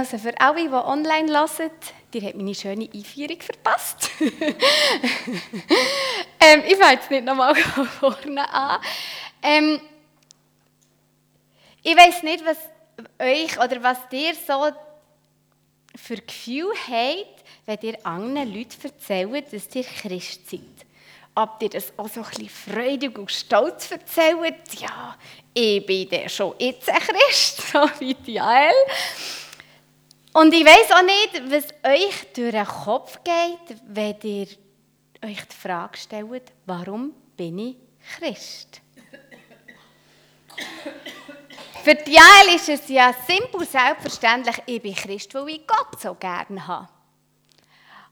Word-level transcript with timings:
Also 0.00 0.16
für 0.16 0.40
alle, 0.40 0.62
die 0.62 0.72
online 0.72 1.32
hören, 1.32 1.70
ihr 2.14 2.22
habt 2.22 2.36
meine 2.36 2.54
schöne 2.54 2.88
Einführung 2.94 3.40
verpasst. 3.40 4.10
ähm, 6.40 6.62
ich 6.68 6.76
fange 6.76 6.92
jetzt 6.92 7.10
nicht 7.10 7.24
nochmal 7.24 7.52
vorne 7.98 8.48
an. 8.48 8.80
Ähm, 9.42 9.80
ich 11.82 11.96
weiß 11.96 12.22
nicht, 12.22 12.44
was 12.46 12.58
euch 13.18 13.58
oder 13.58 13.82
was 13.82 13.98
ihr 14.12 14.34
so 14.36 14.70
für 15.96 16.18
Gefühl 16.18 16.72
habt, 16.88 17.42
wenn 17.66 17.78
ihr 17.82 18.06
anderen 18.06 18.54
Leuten 18.54 18.80
erzählt, 18.80 19.52
dass 19.52 19.74
ihr 19.74 19.82
Christ 19.82 20.48
seid. 20.48 20.60
Ob 21.34 21.60
ihr 21.60 21.70
das 21.70 21.92
auch 21.96 22.08
so 22.08 22.20
ein 22.20 22.28
bisschen 22.28 22.48
freudig 22.48 23.18
und 23.18 23.32
stolz 23.32 23.90
erzählt, 23.90 24.74
ja, 24.78 25.16
ich 25.52 25.84
bin 25.84 26.08
der 26.08 26.28
schon 26.28 26.54
jetzt 26.60 26.88
ein 26.88 27.00
Christ, 27.00 27.62
so 27.72 27.90
wie 27.98 28.14
die 28.14 28.34
Jael. 28.34 28.70
Und 30.38 30.54
ich 30.54 30.64
weiß 30.64 30.92
auch 30.92 31.02
nicht, 31.02 31.50
was 31.50 31.64
euch 31.82 32.32
durch 32.32 32.52
den 32.52 32.64
Kopf 32.64 33.18
geht, 33.24 33.80
wenn 33.88 34.14
ihr 34.22 34.46
euch 35.24 35.44
die 35.44 35.56
Frage 35.60 35.98
stellt, 35.98 36.52
warum 36.64 37.12
bin 37.36 37.58
ich 37.58 37.76
Christ? 38.16 38.80
Für 41.82 41.94
die 41.96 42.12
Jael 42.12 42.54
ist 42.54 42.68
es 42.68 42.88
ja 42.88 43.12
simpel 43.26 43.66
selbstverständlich, 43.66 44.62
ich 44.66 44.80
bin 44.80 44.94
Christ, 44.94 45.34
weil 45.34 45.48
ich 45.48 45.66
Gott 45.66 46.00
so 46.00 46.14
gerne 46.14 46.64
habe. 46.64 46.88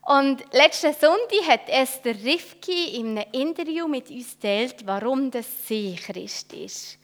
Und 0.06 0.52
letzten 0.52 0.95
Sonntag 0.95 1.46
hat 1.48 1.68
Esther 1.68 2.16
Rifki 2.24 2.96
in 2.96 3.18
einem 3.18 3.30
Interview 3.30 3.86
mit 3.86 4.10
uns 4.10 4.32
geteilt, 4.32 4.84
warum 4.84 5.30
das 5.30 5.46
sie 5.68 5.95
Christ 5.95 6.52
ist. 6.54 6.98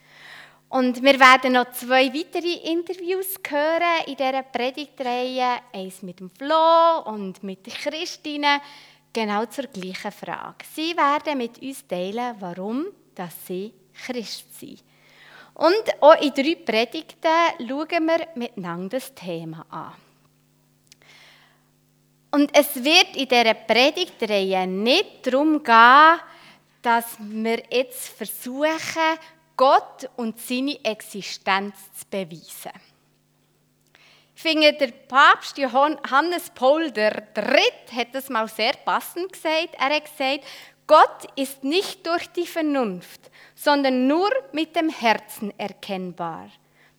Und 0.72 1.02
wir 1.02 1.20
werden 1.20 1.52
noch 1.52 1.70
zwei 1.72 2.06
weitere 2.14 2.70
Interviews 2.72 3.34
hören 3.46 4.06
in 4.06 4.16
dieser 4.16 4.42
Predigtreihe. 4.42 5.58
Eins 5.70 6.00
mit 6.00 6.18
dem 6.18 6.30
Flo 6.30 7.00
und 7.04 7.42
mit 7.42 7.66
der 7.66 7.74
Christine, 7.74 8.58
genau 9.12 9.44
zur 9.44 9.66
gleichen 9.66 10.10
Frage. 10.10 10.64
Sie 10.74 10.96
werden 10.96 11.36
mit 11.36 11.60
uns 11.60 11.86
teilen, 11.86 12.36
warum 12.40 12.86
dass 13.14 13.34
sie 13.46 13.74
Christ 14.06 14.58
sind. 14.58 14.82
Und 15.52 15.92
auch 16.00 16.18
in 16.22 16.32
drei 16.32 16.54
Predigten 16.54 17.68
schauen 17.68 18.06
wir 18.06 18.28
miteinander 18.34 18.96
das 18.96 19.14
Thema 19.14 19.66
an. 19.68 19.92
Und 22.30 22.50
es 22.56 22.76
wird 22.76 23.14
in 23.14 23.28
dieser 23.28 23.52
Predigtreihe 23.52 24.66
nicht 24.66 25.26
darum 25.26 25.62
gehen, 25.62 26.18
dass 26.80 27.18
wir 27.20 27.62
jetzt 27.68 28.08
versuchen, 28.08 29.18
Gott 29.56 30.10
und 30.16 30.40
seine 30.40 30.82
Existenz 30.84 31.76
zu 31.98 32.06
beweisen. 32.10 32.72
Ich 34.34 34.42
finde, 34.42 34.72
der 34.72 34.88
Papst 34.88 35.56
Johannes 35.58 36.50
Paul 36.54 36.92
III. 36.96 37.22
hat 37.94 38.08
das 38.12 38.28
mal 38.28 38.48
sehr 38.48 38.72
passend 38.72 39.32
gesagt. 39.32 39.76
Er 39.78 39.94
hat 39.94 40.04
gesagt, 40.04 40.44
Gott 40.86 41.28
ist 41.36 41.62
nicht 41.62 42.06
durch 42.06 42.26
die 42.28 42.46
Vernunft, 42.46 43.30
sondern 43.54 44.06
nur 44.06 44.30
mit 44.52 44.74
dem 44.74 44.88
Herzen 44.88 45.56
erkennbar. 45.58 46.50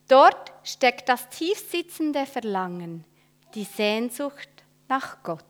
Dort 0.07 0.53
steckt 0.63 1.09
das 1.09 1.27
tiefsitzende 1.29 2.25
Verlangen, 2.25 3.03
die 3.55 3.65
Sehnsucht 3.65 4.49
nach 4.87 5.21
Gott. 5.23 5.43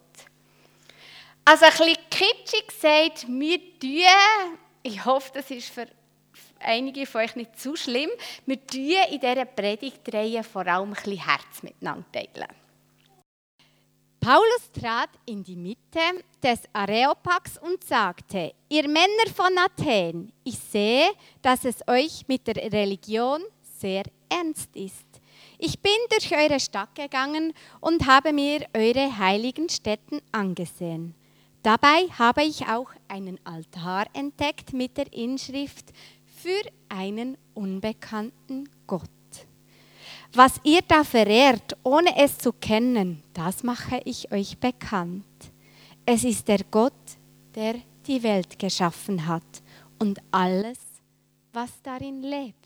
Also 1.46 1.66
ein 1.66 1.72
bisschen 1.72 1.98
kitschig 2.10 2.68
gesagt, 2.68 3.26
wir 3.28 3.60
tun, 3.80 4.58
ich 4.82 5.06
hoffe, 5.06 5.32
das 5.34 5.52
ist 5.52 5.70
für 5.70 5.88
einige 6.64 7.06
von 7.06 7.22
euch 7.22 7.36
nicht 7.36 7.60
zu 7.60 7.76
schlimm. 7.76 8.10
Wir 8.46 8.66
tun 8.66 8.96
in 9.12 9.20
dieser 9.20 9.46
Predigtreihe 9.46 10.44
vor 10.44 10.66
allem 10.68 10.90
ein 10.90 10.94
bisschen 10.96 11.18
Herz 11.18 11.64
miteinander 11.64 12.06
teilen. 12.12 12.50
Paulus 14.20 14.72
trat 14.72 15.10
in 15.26 15.44
die 15.44 15.58
Mitte 15.58 16.00
des 16.42 16.62
Areopags 16.72 17.58
und 17.58 17.84
sagte, 17.84 18.54
ihr 18.70 18.88
Männer 18.88 19.28
von 19.36 19.58
Athen, 19.58 20.32
ich 20.46 20.58
sehe, 20.58 21.10
dass 21.42 21.66
es 21.66 21.86
euch 21.90 22.24
mit 22.28 22.48
der 22.48 22.56
Religion 22.72 23.42
sehr 23.62 24.04
ernst 24.30 24.74
ist. 24.78 25.06
Ich 25.58 25.78
bin 25.82 25.92
durch 26.10 26.34
eure 26.34 26.62
Stadt 26.62 26.96
gegangen 26.96 27.54
und 27.82 28.08
habe 28.08 28.32
mir 28.32 28.66
eure 28.74 29.18
heiligen 29.18 29.68
Stätten 29.68 30.22
angesehen. 30.32 31.16
Dabei 31.62 32.08
habe 32.18 32.44
ich 32.44 32.68
auch 32.68 32.92
einen 33.08 33.40
Altar 33.46 34.06
entdeckt 34.14 34.74
mit 34.74 34.98
der 34.98 35.12
Inschrift 35.14 35.86
für 36.44 36.70
einen 36.90 37.38
unbekannten 37.54 38.68
Gott. 38.86 39.10
Was 40.34 40.60
ihr 40.66 40.82
da 40.86 41.06
verehrt, 41.06 41.78
ohne 41.84 42.18
es 42.18 42.38
zu 42.38 42.52
kennen, 42.52 43.24
das 43.34 43.64
mache 43.64 44.02
ich 44.04 44.30
euch 44.30 44.58
bekannt. 44.58 45.24
Es 46.06 46.26
ist 46.26 46.50
der 46.50 46.60
Gott, 46.70 46.92
der 47.56 47.76
die 48.06 48.22
Welt 48.24 48.60
geschaffen 48.60 49.26
hat 49.26 49.64
und 50.00 50.20
alles, 50.32 50.80
was 51.54 51.82
darin 51.82 52.22
lebt. 52.22 52.58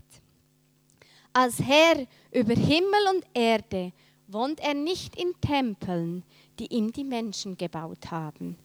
Als 1.32 1.60
Herr 1.60 2.08
über 2.32 2.56
Himmel 2.56 3.04
und 3.14 3.26
Erde 3.36 3.94
wohnt 4.28 4.60
er 4.60 4.74
nicht 4.74 5.16
in 5.16 5.34
Tempeln, 5.40 6.24
die 6.58 6.74
ihm 6.74 6.92
die 6.92 7.04
Menschen 7.04 7.56
gebaut 7.56 8.10
haben. 8.10 8.58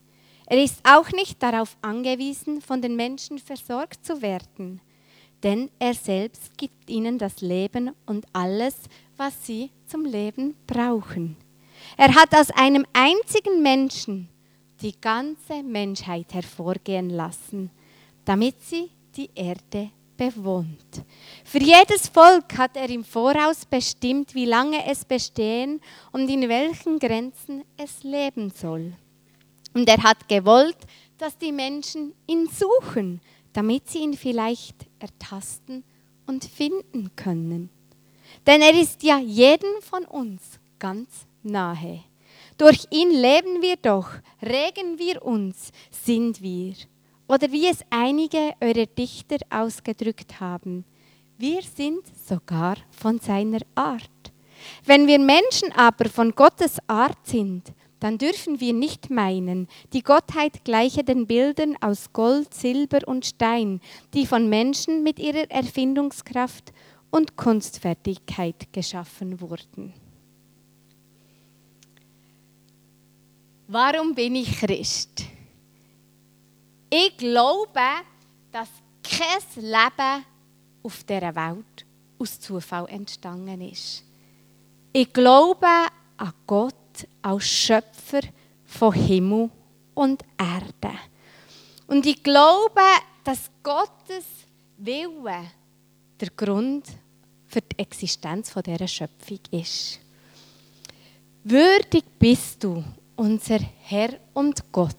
Er 0.47 0.63
ist 0.63 0.79
auch 0.83 1.11
nicht 1.11 1.43
darauf 1.43 1.77
angewiesen, 1.83 2.61
von 2.61 2.81
den 2.81 2.95
Menschen 2.95 3.37
versorgt 3.37 4.03
zu 4.03 4.23
werden 4.23 4.81
denn 5.43 5.69
er 5.77 5.93
selbst 5.93 6.57
gibt 6.57 6.89
ihnen 6.89 7.17
das 7.17 7.41
Leben 7.41 7.91
und 8.05 8.25
alles, 8.33 8.75
was 9.17 9.45
sie 9.45 9.71
zum 9.85 10.05
Leben 10.05 10.55
brauchen. 10.65 11.35
Er 11.97 12.15
hat 12.15 12.33
aus 12.33 12.49
einem 12.51 12.85
einzigen 12.93 13.61
Menschen 13.61 14.29
die 14.81 14.99
ganze 14.99 15.61
Menschheit 15.63 16.33
hervorgehen 16.33 17.09
lassen, 17.09 17.69
damit 18.25 18.61
sie 18.61 18.89
die 19.15 19.29
Erde 19.35 19.91
bewohnt. 20.15 21.03
Für 21.43 21.59
jedes 21.59 22.07
Volk 22.07 22.57
hat 22.57 22.77
er 22.77 22.89
im 22.89 23.03
Voraus 23.03 23.65
bestimmt, 23.65 24.33
wie 24.35 24.45
lange 24.45 24.85
es 24.89 25.03
bestehen 25.03 25.81
und 26.11 26.29
in 26.29 26.47
welchen 26.47 26.99
Grenzen 26.99 27.63
es 27.77 28.03
leben 28.03 28.51
soll. 28.51 28.93
Und 29.73 29.89
er 29.89 30.01
hat 30.03 30.29
gewollt, 30.29 30.77
dass 31.17 31.37
die 31.37 31.51
Menschen 31.51 32.13
ihn 32.27 32.47
suchen, 32.47 33.21
damit 33.53 33.89
sie 33.89 33.99
ihn 33.99 34.13
vielleicht 34.13 34.85
ertasten 35.03 35.83
und 36.25 36.45
finden 36.45 37.15
können. 37.15 37.69
Denn 38.47 38.61
er 38.61 38.73
ist 38.73 39.03
ja 39.03 39.19
jedem 39.19 39.81
von 39.81 40.05
uns 40.05 40.59
ganz 40.79 41.27
nahe. 41.43 42.03
Durch 42.57 42.87
ihn 42.91 43.11
leben 43.11 43.61
wir 43.61 43.75
doch, 43.77 44.09
regen 44.41 44.97
wir 44.97 45.23
uns, 45.23 45.71
sind 45.91 46.41
wir. 46.41 46.73
Oder 47.27 47.51
wie 47.51 47.67
es 47.67 47.79
einige 47.89 48.53
eurer 48.61 48.85
Dichter 48.85 49.37
ausgedrückt 49.49 50.39
haben, 50.39 50.85
wir 51.37 51.61
sind 51.61 52.03
sogar 52.27 52.77
von 52.91 53.19
seiner 53.19 53.61
Art. 53.75 54.09
Wenn 54.85 55.07
wir 55.07 55.19
Menschen 55.19 55.71
aber 55.75 56.09
von 56.09 56.31
Gottes 56.31 56.77
Art 56.87 57.17
sind, 57.25 57.73
dann 58.03 58.17
dürfen 58.17 58.59
wir 58.59 58.73
nicht 58.73 59.09
meinen, 59.09 59.69
die 59.93 60.03
Gottheit 60.03 60.65
gleiche 60.65 61.05
den 61.05 61.25
Bildern 61.25 61.77
aus 61.79 62.11
Gold, 62.11 62.53
Silber 62.53 62.99
und 63.05 63.25
Stein, 63.25 63.79
die 64.13 64.25
von 64.25 64.49
Menschen 64.49 65.03
mit 65.03 65.19
ihrer 65.19 65.49
Erfindungskraft 65.49 66.73
und 67.11 67.37
Kunstfertigkeit 67.37 68.73
geschaffen 68.73 69.39
wurden. 69.39 69.93
Warum 73.69 74.13
bin 74.13 74.35
ich 74.35 74.51
Christ? 74.59 75.23
Ich 76.89 77.15
glaube, 77.15 77.79
dass 78.51 78.67
kein 79.01 79.63
Leben 79.63 80.25
auf 80.83 81.05
dieser 81.05 81.33
Welt 81.33 81.85
aus 82.19 82.37
Zufall 82.37 82.85
entstanden 82.89 83.61
ist. 83.61 84.03
Ich 84.91 85.13
glaube 85.13 85.67
an 86.17 86.33
Gott 86.45 86.75
als 87.21 87.45
Schöpfer 87.45 88.21
von 88.65 88.93
Himmel 88.93 89.49
und 89.93 90.23
Erde. 90.37 90.95
Und 91.87 92.05
ich 92.05 92.21
glaube, 92.23 92.81
dass 93.23 93.49
Gottes 93.61 94.25
Wille 94.77 95.51
der 96.19 96.29
Grund 96.35 96.85
für 97.47 97.61
die 97.61 97.79
Existenz 97.79 98.53
dieser 98.53 98.87
Schöpfung 98.87 99.39
ist. 99.51 99.99
Würdig 101.43 102.03
bist 102.17 102.63
du, 102.63 102.83
unser 103.15 103.59
Herr 103.81 104.17
und 104.33 104.71
Gott, 104.71 104.95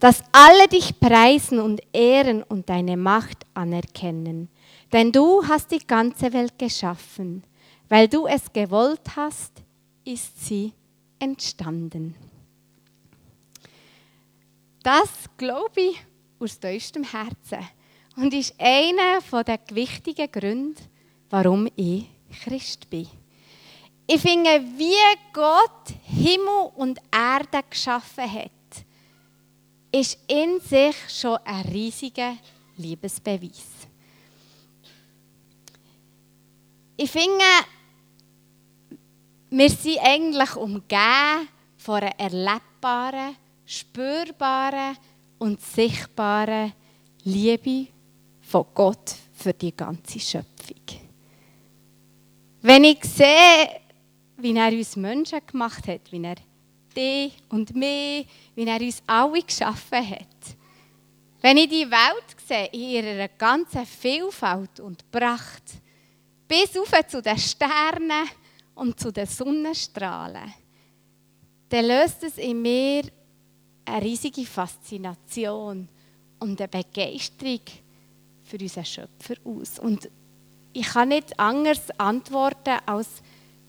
dass 0.00 0.22
alle 0.32 0.66
dich 0.68 0.98
preisen 0.98 1.60
und 1.60 1.80
ehren 1.92 2.42
und 2.42 2.68
deine 2.68 2.96
Macht 2.96 3.46
anerkennen. 3.54 4.48
Denn 4.92 5.12
du 5.12 5.46
hast 5.46 5.70
die 5.70 5.86
ganze 5.86 6.32
Welt 6.32 6.58
geschaffen. 6.58 7.44
Weil 7.88 8.08
du 8.08 8.26
es 8.26 8.52
gewollt 8.52 9.00
hast, 9.16 9.52
ist 10.04 10.46
sie 10.46 10.72
entstanden. 11.18 12.14
Das 14.82 15.10
glaube 15.36 15.80
ich 15.80 15.98
aus 16.38 16.58
tiefstem 16.58 17.04
Herzen 17.04 17.66
und 18.16 18.32
ist 18.34 18.54
einer 18.58 19.20
der 19.44 19.58
gewichtigen 19.58 20.30
Gründe, 20.30 20.80
warum 21.30 21.68
ich 21.76 22.06
Christ 22.42 22.88
bin. 22.90 23.08
ich 24.06 24.20
finde, 24.20 24.62
wie 24.76 24.94
Gott 25.32 25.94
Himmel 26.04 26.70
und 26.76 26.98
Erde 27.12 27.62
geschaffen 27.68 28.32
hat, 28.32 28.50
ist 29.92 30.18
in 30.26 30.60
sich 30.60 30.96
schon 31.08 31.38
ein 31.44 31.62
riesiger 31.66 32.36
Liebesbeweis. 32.76 33.88
Ich 36.96 37.10
finde, 37.10 37.44
wir 39.50 39.70
sind 39.70 39.98
eigentlich 40.02 40.56
umgeben 40.56 41.48
von 41.76 41.96
einer 41.96 42.18
erlebbaren, 42.18 43.36
spürbaren 43.64 44.96
und 45.38 45.60
sichtbaren 45.60 46.72
Liebe 47.24 47.88
von 48.40 48.66
Gott 48.74 49.14
für 49.32 49.52
die 49.52 49.74
ganze 49.74 50.20
Schöpfung. 50.20 51.00
Wenn 52.60 52.84
ich 52.84 53.04
sehe, 53.04 53.80
wie 54.36 54.56
er 54.56 54.72
uns 54.72 54.96
Menschen 54.96 55.40
gemacht 55.46 55.86
hat, 55.86 56.10
wie 56.10 56.22
er 56.22 56.36
dich 56.94 57.32
und 57.48 57.74
mich, 57.74 58.26
wie 58.54 58.66
er 58.66 58.80
uns 58.80 59.02
alle 59.06 59.42
geschaffen 59.42 60.10
hat. 60.10 60.26
Wenn 61.40 61.56
ich 61.56 61.68
die 61.68 61.88
Welt 61.88 62.36
sehe, 62.46 62.66
in 62.72 62.80
ihrer 62.80 63.28
ganzen 63.28 63.86
Vielfalt 63.86 64.80
und 64.80 65.08
Pracht, 65.10 65.62
bis 66.48 66.76
auf 66.76 66.90
zu 67.06 67.22
den 67.22 67.38
Sternen 67.38 68.28
und 68.78 68.98
zu 68.98 69.12
den 69.12 69.26
Sonnenstrahlen, 69.26 70.54
dann 71.68 71.86
löst 71.86 72.22
es 72.22 72.38
in 72.38 72.62
mir 72.62 73.02
eine 73.84 74.02
riesige 74.02 74.46
Faszination 74.46 75.88
und 76.38 76.60
eine 76.60 76.68
Begeisterung 76.68 77.60
für 78.44 78.58
unseren 78.58 78.84
Schöpfer 78.84 79.34
aus. 79.44 79.78
Und 79.78 80.08
ich 80.72 80.86
kann 80.86 81.08
nicht 81.08 81.38
anders 81.38 81.90
antworten 81.98 82.78
als 82.86 83.08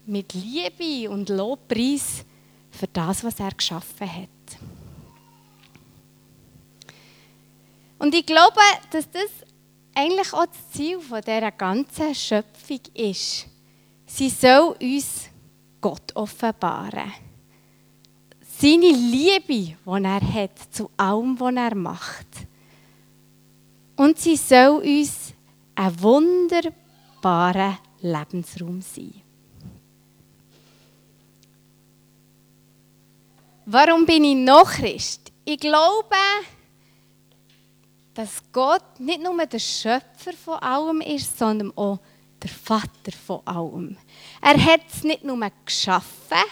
mit 0.05 0.33
Liebe 0.33 1.09
und 1.09 1.29
Lobpreis 1.29 2.25
für 2.71 2.87
das, 2.87 3.23
was 3.23 3.39
er 3.39 3.51
geschaffen 3.51 4.11
hat. 4.13 4.29
Und 7.97 8.15
ich 8.15 8.25
glaube, 8.25 8.61
dass 8.91 9.09
das 9.11 9.29
eigentlich 9.93 10.31
auch 10.33 10.45
das 10.45 10.71
Ziel 10.71 10.99
dieser 10.99 11.51
ganzen 11.51 12.15
Schöpfung 12.15 12.79
ist. 12.93 13.48
Sie 14.11 14.29
soll 14.29 14.75
uns 14.81 15.29
Gott 15.79 16.15
offenbaren. 16.15 17.13
Seine 18.41 18.91
Liebe, 18.91 19.43
die 19.47 19.75
er 19.85 20.33
hat 20.33 20.57
zu 20.71 20.89
allem, 20.97 21.39
was 21.39 21.53
er 21.53 21.75
macht. 21.75 22.27
Und 23.95 24.17
sie 24.17 24.35
soll 24.35 24.81
uns 24.81 25.33
ein 25.75 26.01
wunderbarer 26.01 27.77
Lebensraum 28.01 28.81
sein. 28.81 29.21
Warum 33.65 34.05
bin 34.07 34.23
ich 34.23 34.35
noch 34.35 34.71
Christ? 34.71 35.31
Ich 35.45 35.59
glaube, 35.59 36.15
dass 38.15 38.41
Gott 38.51 38.99
nicht 38.99 39.21
nur 39.21 39.45
der 39.45 39.59
Schöpfer 39.59 40.33
von 40.33 40.55
allem 40.55 41.01
ist, 41.01 41.37
sondern 41.37 41.71
auch 41.77 41.99
der 42.41 42.49
Vater 42.49 43.11
von 43.25 43.41
allem. 43.45 43.97
Er 44.41 44.63
hat 44.63 44.81
es 44.91 45.03
nicht 45.03 45.23
nur 45.23 45.39
geschaffen, 45.65 46.43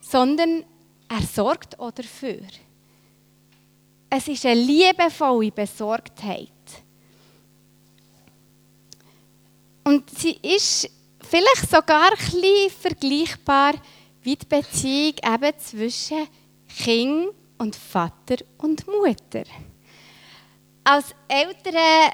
sondern 0.00 0.64
er 1.08 1.22
sorgt 1.22 1.78
auch 1.78 1.92
dafür. 1.92 2.42
Es 4.10 4.28
ist 4.28 4.46
eine 4.46 4.60
liebevolle 4.60 5.50
Besorgtheit. 5.50 6.50
Und 9.84 10.10
sie 10.18 10.38
ist 10.42 10.90
vielleicht 11.20 11.70
sogar 11.70 12.10
ein 12.12 12.70
vergleichbar 12.70 13.74
wie 14.22 14.36
die 14.36 14.46
Beziehung 14.46 15.14
eben 15.24 15.58
zwischen 15.58 16.26
Kind 16.68 17.28
und 17.58 17.76
Vater 17.76 18.36
und 18.58 18.84
Mutter. 18.86 19.44
Als 20.82 21.14
Eltern 21.28 22.12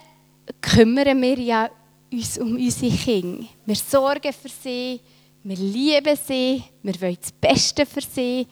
kümmern 0.61 1.21
wir 1.23 1.39
ja 1.39 1.71
uns 2.13 2.39
um 2.39 2.55
unsere 2.55 2.97
Kinder. 2.97 3.45
Wir 3.65 3.77
sorgen 3.77 4.33
für 4.33 4.49
sie, 4.49 5.01
wir 5.45 5.57
lieben 5.57 6.17
sie, 6.17 6.63
wir 6.83 7.01
wollen 7.01 7.19
das 7.21 7.33
Beste 7.33 7.85
für 7.87 8.01
sie. 8.01 8.47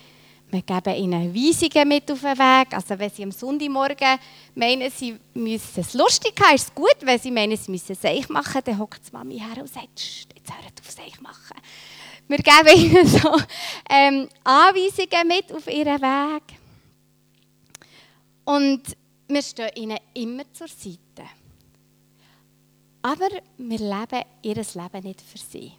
Wir 0.50 0.62
geben 0.62 0.94
ihnen 0.96 1.32
Weisungen 1.32 1.88
mit 1.88 2.10
auf 2.10 2.20
den 2.20 2.36
Weg. 2.36 2.72
Also 2.72 2.98
wenn 2.98 3.10
sie 3.10 3.22
am 3.22 3.30
Sonntagmorgen 3.30 4.18
meinen, 4.56 4.90
sie 4.90 5.16
müssen 5.34 5.80
es 5.80 5.94
lustig 5.94 6.34
haben, 6.42 6.56
ist 6.56 6.68
es 6.68 6.74
gut. 6.74 6.96
Wenn 7.02 7.20
sie 7.20 7.30
meinen, 7.30 7.56
sie 7.56 7.70
müssen 7.70 7.92
es 7.92 8.02
seich 8.02 8.28
machen, 8.28 8.60
dann 8.64 8.78
hockt 8.78 9.06
die 9.06 9.12
Mami 9.12 9.38
her 9.38 9.62
und 9.62 9.72
sagt, 9.72 10.00
jetzt 10.00 10.50
hört 10.50 10.80
auf 10.80 10.90
seich 10.90 11.20
machen. 11.20 11.56
Wir 12.26 12.38
geben 12.38 12.80
ihnen 12.80 13.06
so 13.06 13.36
ähm, 13.88 14.28
Anweisungen 14.42 15.28
mit 15.28 15.52
auf 15.52 15.66
ihren 15.68 16.00
Weg. 16.00 16.42
Und 18.44 18.82
wir 19.28 19.42
stehen 19.42 19.70
ihnen 19.76 19.98
immer 20.14 20.42
zur 20.52 20.66
Seite. 20.66 21.28
Aber 23.02 23.28
wir 23.56 23.78
leben 23.78 24.24
ihr 24.42 24.56
Leben 24.56 25.02
nicht 25.02 25.20
für 25.20 25.38
sie. 25.38 25.72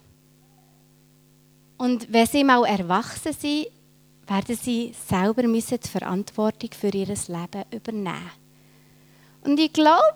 Und 1.78 2.12
wenn 2.12 2.28
sie 2.28 2.44
mal 2.44 2.64
erwachsen 2.66 3.34
sind, 3.34 3.68
werden 4.28 4.56
sie 4.56 4.94
selber 5.08 5.44
die 5.44 5.62
Verantwortung 5.88 6.70
für 6.72 6.90
ihr 6.90 7.08
Leben 7.08 7.66
übernehmen. 7.72 8.32
Und 9.44 9.60
ich 9.60 9.74
glaube, 9.74 10.16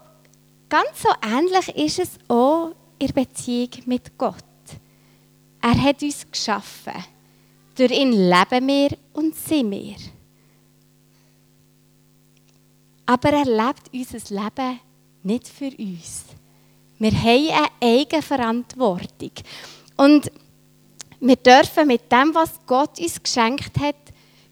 ganz 0.70 1.02
so 1.02 1.10
ähnlich 1.22 1.76
ist 1.76 2.00
es 2.00 2.10
auch 2.28 2.76
in 3.00 3.14
Beziehung 3.14 3.70
mit 3.86 4.18
Gott. 4.18 4.36
Er 5.62 5.82
hat 5.82 6.02
uns 6.04 6.30
geschaffen. 6.30 6.94
Durch 7.76 7.92
ihn 7.92 8.12
leben 8.12 8.68
wir 8.68 8.98
und 9.14 9.36
sind 9.36 9.72
wir. 9.72 9.96
Aber 13.06 13.30
er 13.30 13.46
lebt 13.46 13.92
unser 13.92 14.36
Leben 14.36 14.80
nicht 15.24 15.48
für 15.48 15.72
uns. 15.78 16.26
Wir 16.98 17.12
haben 17.12 17.50
eine 17.50 18.00
Eigenverantwortung. 18.00 19.32
Und 19.98 20.32
wir 21.20 21.36
dürfen 21.36 21.88
mit 21.88 22.12
dem, 22.12 22.34
was 22.34 22.60
Gott 22.66 23.00
uns 23.00 23.22
geschenkt 23.22 23.78
hat, 23.80 23.96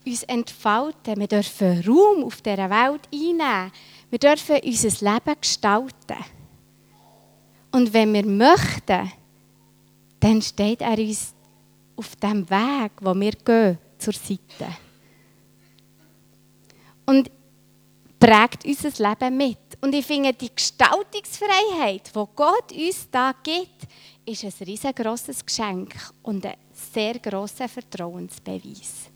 uns 0.05 0.23
entfalten. 0.23 1.17
Wir 1.17 1.27
dürfen 1.27 1.83
Raum 1.87 2.23
auf 2.23 2.41
dieser 2.41 2.69
Welt 2.69 3.07
einnehmen. 3.13 3.71
Wir 4.09 4.19
dürfen 4.19 4.59
unser 4.63 5.13
Leben 5.13 5.41
gestalten. 5.41 6.25
Und 7.71 7.93
wenn 7.93 8.13
wir 8.13 8.25
möchten, 8.25 9.11
dann 10.19 10.41
steht 10.41 10.81
er 10.81 10.97
uns 10.97 11.33
auf 11.95 12.15
dem 12.17 12.49
Weg, 12.49 12.91
wo 13.01 13.13
wir 13.15 13.31
gehen, 13.31 13.77
zur 13.97 14.13
Seite. 14.13 14.77
Und 17.05 17.29
prägt 18.23 18.65
unser 18.65 19.09
Leben 19.09 19.37
mit. 19.37 19.57
Und 19.81 19.93
ich 19.93 20.05
finde, 20.05 20.33
die 20.33 20.49
Gestaltungsfreiheit, 20.55 22.09
die 22.15 22.27
Gott 22.35 22.71
uns 22.71 23.07
da 23.11 23.33
gibt, 23.43 23.83
ist 24.25 24.45
ein 24.45 24.65
riesengroßes 24.65 25.45
Geschenk 25.45 25.93
und 26.21 26.45
ein 26.45 26.55
sehr 26.71 27.19
grosser 27.19 27.67
Vertrauensbeweis. 27.67 29.09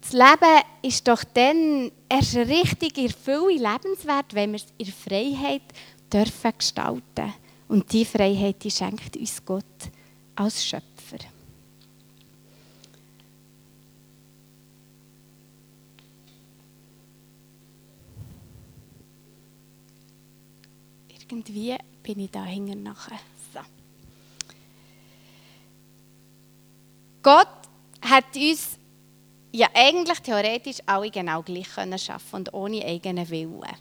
Das 0.00 0.12
Leben 0.12 0.62
ist 0.82 1.06
doch 1.06 1.24
dann 1.34 1.90
erst 2.08 2.36
richtig 2.36 2.96
in 2.96 3.10
Fülle 3.10 3.54
lebenswert, 3.54 4.32
wenn 4.32 4.52
wir 4.52 4.60
es 4.60 4.66
in 4.78 4.86
Freiheit 4.86 5.62
dürfen 6.12 6.52
gestalten 6.56 7.34
Und 7.66 7.92
diese 7.92 8.12
Freiheit 8.12 8.62
die 8.62 8.70
schenkt 8.70 9.16
uns 9.16 9.44
Gott 9.44 9.64
als 10.36 10.64
Schöpfer. 10.64 11.18
Irgendwie 21.30 21.76
bin 22.02 22.20
ich 22.20 22.30
da 22.30 22.44
hinten 22.44 22.82
nachher. 22.82 23.18
So. 23.52 23.60
Gott 27.22 27.48
hat 28.00 28.34
uns 28.34 28.78
ja 29.52 29.68
eigentlich 29.74 30.20
theoretisch 30.20 30.78
alle 30.86 31.10
genau 31.10 31.42
gleich 31.42 31.68
können 31.74 31.98
schaffen 31.98 32.36
und 32.36 32.54
ohne 32.54 32.82
eigenen 32.82 33.28
Willen. 33.28 33.76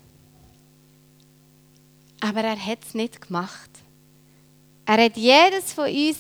Aber 2.20 2.42
er 2.42 2.60
hat 2.60 2.84
es 2.84 2.94
nicht 2.94 3.22
gemacht. 3.22 3.70
Er 4.86 5.06
hat 5.06 5.16
jedes 5.16 5.72
von 5.72 5.86
uns 5.86 6.18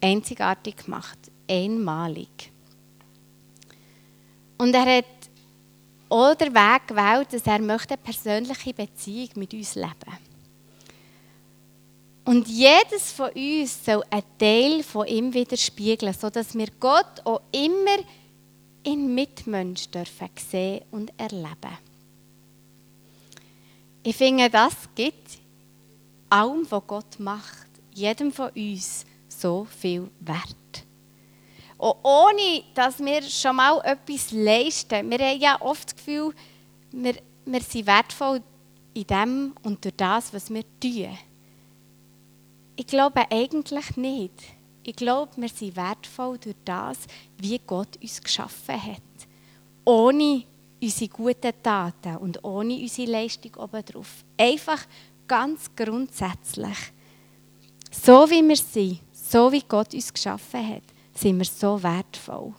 einzigartig 0.00 0.76
gemacht, 0.76 1.18
einmalig. 1.48 2.52
Und 4.58 4.74
er 4.74 4.98
hat 4.98 5.04
auch 6.08 6.34
den 6.34 6.54
Weg 6.54 6.86
gewählt, 6.86 7.32
dass 7.32 7.46
er 7.46 7.54
eine 7.54 7.78
persönliche 8.02 8.74
Beziehung 8.74 9.30
mit 9.36 9.54
uns 9.54 9.74
leben 9.74 9.88
möchte. 10.06 10.27
Und 12.28 12.46
jedes 12.46 13.10
von 13.10 13.30
uns 13.30 13.86
soll 13.86 14.04
einen 14.10 14.22
Teil 14.38 14.82
von 14.82 15.06
ihm 15.06 15.32
widerspiegeln, 15.32 16.12
sodass 16.12 16.54
wir 16.54 16.68
Gott 16.78 17.24
auch 17.24 17.40
immer 17.52 18.04
in 18.82 19.14
Mitmensch 19.14 19.88
dürfen 19.88 20.28
sehen 20.36 20.84
und 20.90 21.10
erleben. 21.16 21.78
Ich 24.02 24.14
finde, 24.14 24.50
das 24.50 24.74
gibt 24.94 25.38
allem, 26.28 26.66
was 26.68 26.82
Gott 26.86 27.18
macht, 27.18 27.66
jedem 27.94 28.30
von 28.30 28.50
uns 28.50 29.06
so 29.26 29.64
viel 29.64 30.10
wert. 30.20 30.84
Und 31.78 31.94
ohne, 32.02 32.62
dass 32.74 32.98
wir 32.98 33.22
schon 33.22 33.56
mal 33.56 33.80
etwas 33.82 34.32
leisten, 34.32 35.10
wir 35.10 35.18
haben 35.18 35.40
ja 35.40 35.58
oft 35.62 35.86
das 35.86 35.96
Gefühl, 35.96 36.34
wir, 36.92 37.14
wir 37.46 37.62
sind 37.62 37.86
wertvoll 37.86 38.42
in 38.92 39.06
dem 39.06 39.54
und 39.62 39.82
durch 39.82 39.96
das, 39.96 40.34
was 40.34 40.52
wir 40.52 40.64
tun. 40.78 41.16
Ich 42.78 42.86
glaube 42.86 43.28
eigentlich 43.28 43.96
nicht. 43.96 44.34
Ich 44.84 44.94
glaube, 44.94 45.32
wir 45.34 45.48
sind 45.48 45.74
wertvoll 45.74 46.38
durch 46.38 46.54
das, 46.64 46.98
wie 47.36 47.58
Gott 47.58 47.88
uns 48.00 48.22
geschaffen 48.22 48.80
hat. 48.80 49.02
Ohne 49.84 50.44
unsere 50.80 51.10
guten 51.10 51.52
Taten 51.60 52.18
und 52.18 52.44
ohne 52.44 52.76
unsere 52.76 53.10
Leistung 53.10 53.56
obendrauf. 53.56 54.22
Einfach 54.36 54.86
ganz 55.26 55.68
grundsätzlich. 55.74 56.76
So 57.90 58.30
wie 58.30 58.48
wir 58.48 58.56
sind, 58.56 59.00
so 59.12 59.50
wie 59.50 59.64
Gott 59.68 59.92
uns 59.92 60.14
geschaffen 60.14 60.76
hat, 60.76 60.84
sind 61.14 61.36
wir 61.36 61.46
so 61.46 61.82
wertvoll. 61.82 62.54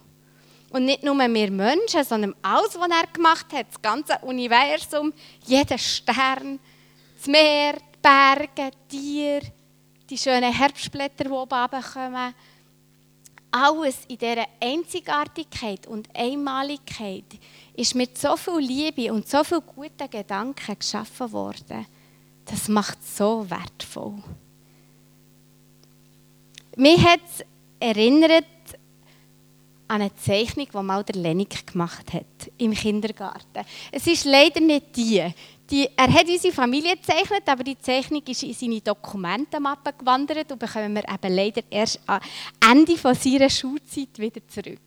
Und 0.72 0.84
nicht 0.84 1.02
nur 1.02 1.16
wir 1.16 1.50
Menschen, 1.50 2.04
sondern 2.04 2.36
alles, 2.42 2.78
was 2.78 2.90
er 2.90 3.08
gemacht 3.14 3.54
hat, 3.54 3.68
das 3.70 3.82
ganze 3.82 4.18
Universum, 4.24 5.14
jeder 5.46 5.78
Stern, 5.78 6.60
das 7.18 7.28
Meer, 7.28 7.76
die 7.76 8.00
Berge, 8.02 8.72
die 8.92 8.98
Tiere, 8.98 9.59
die 10.10 10.18
schönen 10.18 10.54
Herbstblätter, 10.54 11.26
die 11.26 11.30
oben 11.30 11.82
kommen. 11.94 12.34
Alles 13.52 13.98
in 14.08 14.18
dieser 14.18 14.46
Einzigartigkeit 14.62 15.88
und 15.88 16.08
Einmaligkeit 16.16 17.26
ist 17.76 17.96
mit 17.96 18.18
so 18.18 18.38
viel 18.38 18.60
Liebe 18.60 19.12
und 19.12 19.28
so 19.28 19.44
viel 19.44 19.62
guten 19.62 20.10
Gedanken 20.10 20.78
geschaffen 20.78 21.32
worden. 21.32 21.86
Das 22.46 22.68
macht 22.68 23.04
so 23.04 23.50
wertvoll. 23.50 24.22
Mich 26.76 27.04
hat 27.04 27.22
es 27.26 27.46
erinnert 27.80 28.46
an 29.88 30.02
eine 30.02 30.16
Zeichnung, 30.16 30.68
die 30.72 30.84
mal 30.84 31.04
der 31.04 31.16
Lenik 31.16 31.66
gemacht 31.66 32.14
hat 32.14 32.52
im 32.58 32.74
Kindergarten. 32.74 33.66
Es 33.92 34.06
ist 34.06 34.26
leider 34.26 34.60
nicht 34.60 34.96
die. 34.96 35.34
Die. 35.70 35.90
Er 35.96 36.12
hat 36.12 36.28
unsere 36.28 36.54
Familie 36.54 36.96
gezeichnet, 36.96 37.44
aber 37.46 37.64
die 37.64 37.78
Zeichnung 37.80 38.24
ist 38.28 38.44
in 38.44 38.54
seine 38.54 38.82
Dokumentenmappe 38.82 39.94
gewandert 39.94 40.52
und 40.52 40.60
bekommen 40.60 40.96
wir 40.96 41.04
eben 41.08 41.36
leider 41.36 41.62
erst 41.70 42.00
am 42.06 42.20
Ende 42.70 42.98
von 42.98 43.16
seiner 43.16 43.50
Schulzeit 43.50 44.18
wieder 44.18 44.42
zurück. 44.48 44.80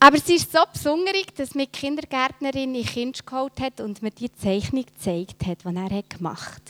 Aber 0.00 0.16
es 0.16 0.28
ist 0.28 0.50
so 0.50 0.58
besonders, 0.72 1.14
dass 1.36 1.54
mir 1.54 1.66
die 1.66 1.78
Kindergärtnerin 1.78 2.74
in 2.74 2.84
Kind 2.84 3.24
geholt 3.24 3.60
hat 3.60 3.80
und 3.80 4.02
mir 4.02 4.10
die 4.10 4.32
Zeichnung 4.32 4.84
gezeigt 4.84 5.46
hat, 5.46 5.58
die 5.64 5.76
er 5.76 6.02
gemacht 6.02 6.62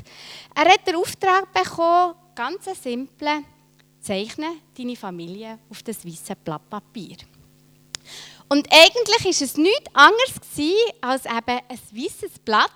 hat. 0.54 0.66
Er 0.66 0.72
hat 0.72 0.86
den 0.86 0.96
Auftrag 0.96 1.50
bekommen, 1.50 2.14
ganz 2.34 2.64
simpel, 2.82 3.42
zeichne 4.02 4.48
deine 4.76 4.96
Familie 4.96 5.58
auf 5.70 5.82
das 5.82 6.04
weiße 6.04 6.36
Blatt 6.44 6.68
Papier. 6.68 7.16
Und 8.48 8.68
eigentlich 8.70 9.30
ist 9.30 9.40
es 9.40 9.56
nichts 9.56 9.94
anderes 9.94 10.34
als 11.00 11.24
eben 11.24 11.60
ein 11.68 11.78
weißes 11.90 12.38
Blatt 12.44 12.70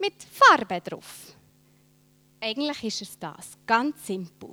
mit 0.00 0.14
Farbe 0.30 0.80
drauf. 0.80 1.34
Eigentlich 2.40 2.84
ist 2.84 3.02
es 3.02 3.18
das, 3.18 3.58
ganz 3.66 4.06
simpel. 4.06 4.50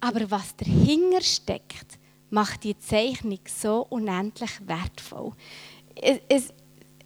Aber 0.00 0.30
was 0.30 0.56
dahinter 0.56 1.20
steckt, 1.20 1.98
macht 2.30 2.64
die 2.64 2.78
Zeichnung 2.78 3.40
so 3.46 3.86
unendlich 3.90 4.50
wertvoll. 4.66 5.32
Es, 5.94 6.18
es, 6.28 6.54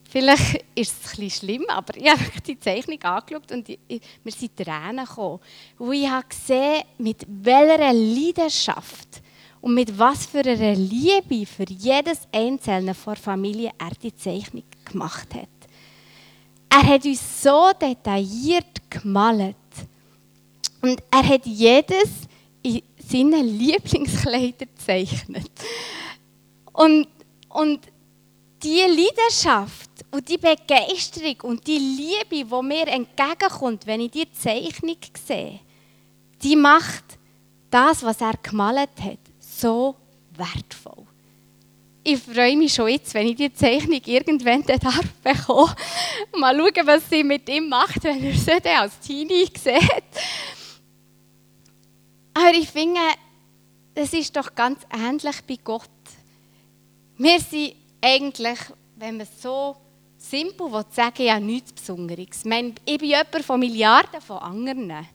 vielleicht 0.08 0.64
ist 0.74 0.92
es 1.04 1.12
ein 1.12 1.26
bisschen 1.26 1.30
schlimm, 1.30 1.64
aber 1.68 1.96
ich 1.96 2.08
habe 2.08 2.40
die 2.46 2.58
Zeichnung 2.58 3.02
angeschaut 3.02 3.52
und 3.52 3.68
ich, 3.68 3.78
ich, 3.88 4.00
mir 4.22 4.30
sind 4.30 4.56
Tränen 4.56 5.04
gekommen. 5.04 5.40
Wo 5.78 5.92
ich 5.92 6.08
habe 6.08 6.26
gesehen, 6.28 6.84
mit 6.98 7.26
welcher 7.28 7.92
Leidenschaft 7.92 9.22
und 9.60 9.74
mit 9.74 9.98
was 9.98 10.26
für 10.26 10.40
einer 10.40 10.74
Liebe 10.74 11.46
für 11.46 11.68
jedes 11.68 12.28
Einzelne 12.32 12.94
vor 12.94 13.16
Familie 13.16 13.70
er 13.78 13.90
die 13.90 14.14
Zeichnung 14.14 14.64
gemacht 14.84 15.34
hat. 15.34 15.48
Er 16.76 16.82
hat 16.82 17.04
uns 17.04 17.40
so 17.40 17.70
detailliert 17.80 18.90
gemalt. 18.90 19.54
Und 20.82 21.00
er 21.08 21.28
hat 21.28 21.46
jedes 21.46 22.10
in 22.64 22.82
seinen 22.98 23.46
Lieblingskleider 23.46 24.66
gezeichnet. 24.66 25.52
Und, 26.72 27.06
und 27.50 27.78
die 28.60 28.80
Leidenschaft 28.80 29.90
und 30.10 30.28
die 30.28 30.36
Begeisterung 30.36 31.36
und 31.42 31.64
die 31.64 31.78
Liebe, 31.78 32.44
die 32.44 32.66
mir 32.66 32.88
entgegenkommt, 32.88 33.86
wenn 33.86 34.00
ich 34.00 34.10
die 34.10 34.32
Zeichnung 34.32 34.98
sehe, 35.24 35.60
die 36.42 36.56
macht 36.56 37.04
das, 37.70 38.02
was 38.02 38.20
er 38.20 38.34
gemalt 38.42 39.00
hat, 39.00 39.20
so 39.38 39.94
wertvoll. 40.36 41.06
Ich 42.06 42.20
freue 42.20 42.54
mich 42.54 42.74
schon 42.74 42.88
jetzt, 42.88 43.14
wenn 43.14 43.28
ich 43.28 43.36
die 43.36 43.50
Zeichnung 43.54 43.98
irgendwann 44.04 44.62
darf 44.62 45.08
bekommen. 45.22 45.74
Mal 46.36 46.54
schauen, 46.54 46.86
was 46.86 47.08
sie 47.08 47.24
mit 47.24 47.48
ihm 47.48 47.70
macht, 47.70 48.04
wenn 48.04 48.22
er 48.22 48.34
sie 48.34 48.60
dann 48.62 48.82
als 48.82 49.00
Teenie 49.00 49.46
sieht. 49.46 50.04
Aber 52.34 52.52
ich 52.52 52.68
finde, 52.68 53.00
es 53.94 54.12
ist 54.12 54.36
doch 54.36 54.54
ganz 54.54 54.80
ähnlich 54.92 55.40
bei 55.48 55.58
Gott. 55.64 55.88
Wir 57.16 57.40
sind 57.40 57.74
eigentlich, 58.02 58.58
wenn 58.96 59.16
man 59.16 59.26
so 59.40 59.74
simpel 60.18 60.84
sagen 60.90 61.18
will, 61.18 61.26
ja 61.26 61.40
nichts 61.40 61.72
Besonderes. 61.72 62.26
Ich, 62.38 62.44
meine, 62.44 62.74
ich 62.84 62.98
bin 62.98 63.08
jemand 63.08 63.44
von 63.46 63.58
Milliarden 63.58 64.20
von 64.20 64.38
anderen. 64.40 65.08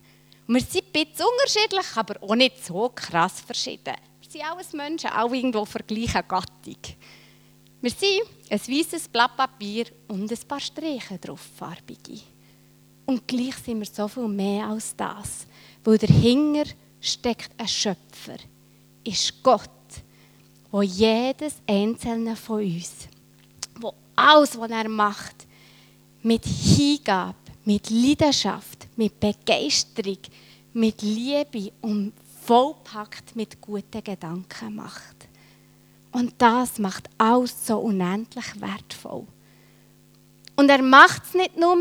Wir 0.48 0.62
sind 0.62 0.86
ein 0.86 0.92
bisschen 0.92 1.28
unterschiedlich, 1.38 1.86
aber 1.96 2.16
auch 2.24 2.34
nicht 2.34 2.66
so 2.66 2.90
krass 2.90 3.42
verschieden 3.42 3.94
sind 4.30 4.44
alles 4.44 4.74
Menschen, 4.74 5.10
auch 5.10 5.34
irgendwo 5.34 5.66
von 5.66 5.82
gleicher 5.88 6.22
Gattung. 6.22 6.78
Wir 7.82 7.92
sind 7.92 8.22
ein 8.50 8.60
weißes 8.60 9.08
Blatt 9.08 9.36
Papier 9.36 9.86
und 10.08 10.32
ein 10.32 10.48
paar 10.48 10.60
Striche 10.60 11.18
drauf, 11.18 11.42
farbige. 11.58 12.20
Und 13.06 13.28
gleich 13.28 13.56
sind 13.56 13.80
wir 13.80 13.88
so 13.88 14.08
viel 14.08 14.28
mehr 14.28 14.68
als 14.68 14.96
das. 14.96 15.48
Weil 15.84 15.98
dahinter 15.98 16.70
steckt 17.02 17.50
ein 17.58 17.68
Schöpfer, 17.68 18.38
ist 19.04 19.42
Gott, 19.42 19.70
wo 20.70 20.84
jedes 20.84 21.56
einzelne 21.66 22.36
von 22.36 22.62
uns, 22.64 23.08
wo 23.80 23.94
alles, 24.16 24.60
was 24.60 24.70
er 24.70 24.90
macht, 24.90 25.48
mit 26.22 26.46
Hingabe, 26.46 27.36
mit 27.66 27.90
Leidenschaft, 27.90 28.88
mit 28.96 29.20
Begeisterung, 29.20 30.20
mit 30.74 31.02
Liebe 31.02 31.72
und 31.82 32.14
vollpackt 32.50 33.36
mit 33.36 33.62
guten 33.62 34.04
Gedanken 34.04 34.74
macht. 34.74 35.28
Und 36.12 36.34
das 36.40 36.80
macht 36.80 37.08
alles 37.20 37.68
so 37.68 37.78
unendlich 37.78 38.60
wertvoll. 38.60 39.28
Und 40.56 40.68
er 40.68 40.82
macht 40.82 41.26
es 41.26 41.36
nicht 41.36 41.56
nur, 41.56 41.78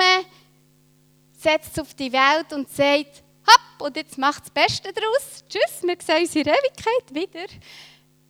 setzt 1.39 1.73
es 1.73 1.79
auf 1.79 1.95
die 1.95 2.13
Welt 2.13 2.53
und 2.53 2.69
sagt, 2.69 3.23
hopp, 3.47 3.87
und 3.87 3.97
jetzt 3.97 4.19
macht 4.19 4.43
das 4.43 4.51
Beste 4.51 4.93
daraus. 4.93 5.43
Tschüss, 5.49 5.83
wir 5.83 5.97
sehen 6.05 6.21
uns 6.21 6.37
in 6.37 6.43
Ewigkeit 6.43 7.15
wieder. 7.15 7.47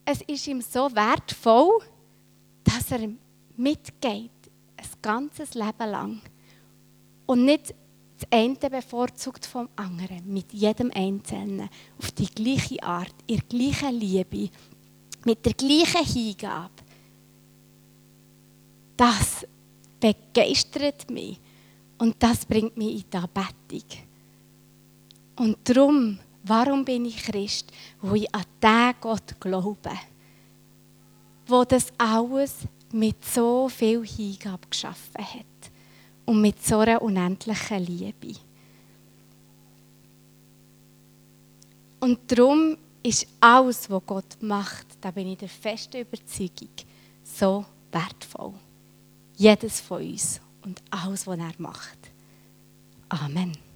Es 0.05 0.21
ist 0.21 0.47
ihm 0.47 0.61
so 0.61 0.89
wertvoll, 0.95 1.81
dass 2.63 2.89
er 2.89 3.05
mitgeht, 3.57 4.31
ein 4.77 4.89
ganzes 5.01 5.55
Leben 5.55 5.89
lang. 5.91 6.21
Und 7.25 7.43
nicht 7.43 7.75
das 8.19 8.27
eine 8.31 8.69
bevorzugt 8.69 9.45
vom 9.45 9.69
anderen, 9.75 10.31
mit 10.31 10.51
jedem 10.51 10.91
Einzelnen, 10.93 11.69
auf 11.97 12.11
die 12.11 12.27
gleiche 12.27 12.81
Art, 12.83 13.13
in 13.27 13.37
der 13.37 13.45
gleichen 13.47 13.99
Liebe, 13.99 14.49
mit 15.25 15.45
der 15.45 15.53
gleichen 15.53 16.05
Hingabe. 16.05 16.73
Das 18.97 19.45
begeistert 19.99 21.09
mich 21.09 21.39
und 21.97 22.15
das 22.19 22.45
bringt 22.45 22.75
mich 22.75 23.03
in 23.03 23.09
die 23.09 23.17
Anbetung. 23.17 23.99
Und 25.37 25.57
darum, 25.63 26.19
warum 26.43 26.83
bin 26.83 27.05
ich 27.05 27.23
Christ? 27.23 27.71
Wo 28.01 28.15
ich 28.15 28.33
an 28.35 28.43
den 28.61 28.93
Gott 28.99 29.39
glaube, 29.39 29.91
wo 31.47 31.63
das 31.63 31.87
alles 31.97 32.55
mit 32.91 33.23
so 33.23 33.69
viel 33.69 34.05
Hingabe 34.05 34.67
geschaffen 34.69 35.23
hat 35.23 35.71
und 36.29 36.41
mit 36.41 36.63
so 36.63 36.77
einer 36.77 37.01
unendlichen 37.01 37.83
Liebe. 37.83 38.35
Und 41.99 42.19
darum 42.31 42.77
ist 43.01 43.25
alles, 43.39 43.89
was 43.89 44.03
Gott 44.05 44.37
macht, 44.39 44.85
da 45.01 45.09
bin 45.09 45.29
ich 45.29 45.39
der 45.39 45.49
festen 45.49 46.01
Überzeugung, 46.01 46.69
so 47.23 47.65
wertvoll. 47.91 48.53
Jedes 49.37 49.81
von 49.81 50.03
uns 50.03 50.39
und 50.61 50.79
alles, 50.91 51.25
was 51.25 51.39
er 51.39 51.53
macht. 51.57 51.97
Amen. 53.09 53.68